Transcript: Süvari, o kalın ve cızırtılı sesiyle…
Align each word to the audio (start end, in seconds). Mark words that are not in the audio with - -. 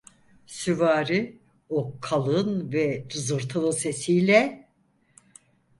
Süvari, 0.47 1.39
o 1.69 1.93
kalın 2.01 2.71
ve 2.71 3.05
cızırtılı 3.09 3.73
sesiyle… 3.73 4.67